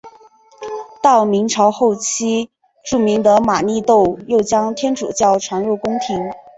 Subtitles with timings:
[0.99, 2.49] 到明朝后期
[2.83, 6.17] 著名的利玛窦又将天主教传入宫廷。